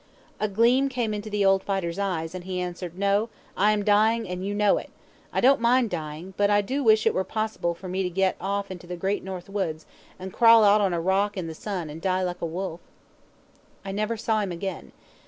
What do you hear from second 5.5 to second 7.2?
mind dying; but I do wish it